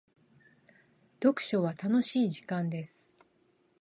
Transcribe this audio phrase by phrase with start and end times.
[1.21, 3.21] 読書は楽しい時間です。